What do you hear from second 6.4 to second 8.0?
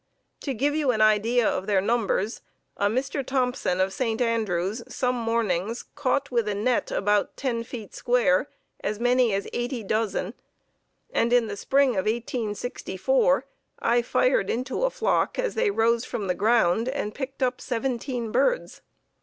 a net about ten feet